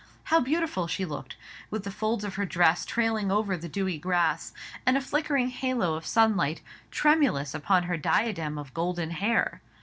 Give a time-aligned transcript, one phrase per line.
[0.33, 1.35] How beautiful she looked,
[1.69, 4.51] with the folds of her dress trailing over the dewy grass,
[4.83, 9.61] and a flickering halo of sunlight tremulous upon her diadem of golden hair!